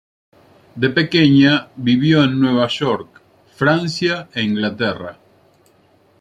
[0.73, 3.21] De pequeña, vivió en Nueva York,
[3.55, 5.19] Francia e Inglaterra.